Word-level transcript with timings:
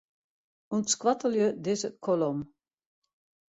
Untskoattelje 0.77 1.51
dizze 1.63 1.93
kolom. 2.07 2.43